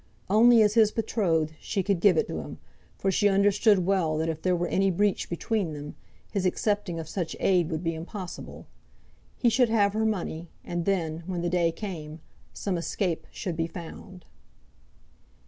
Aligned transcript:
Only 0.31 0.63
as 0.63 0.73
his 0.73 0.91
betrothed 0.91 1.53
she 1.59 1.83
could 1.83 1.99
give 1.99 2.17
it 2.17 2.25
him, 2.27 2.57
for 2.97 3.11
she 3.11 3.29
understood 3.29 3.85
well 3.85 4.17
that 4.17 4.29
if 4.29 4.41
there 4.41 4.55
were 4.55 4.65
any 4.67 4.89
breach 4.89 5.29
between 5.29 5.73
them, 5.73 5.93
his 6.31 6.43
accepting 6.43 6.99
of 6.99 7.07
such 7.07 7.35
aid 7.39 7.69
would 7.69 7.83
be 7.83 7.93
impossible. 7.93 8.65
He 9.37 9.47
should 9.47 9.69
have 9.69 9.93
her 9.93 10.03
money, 10.07 10.49
and 10.63 10.85
then, 10.85 11.21
when 11.27 11.41
the 11.43 11.51
day 11.51 11.71
came, 11.71 12.19
some 12.51 12.79
escape 12.79 13.27
should 13.29 13.55
be 13.55 13.67
found. 13.67 14.25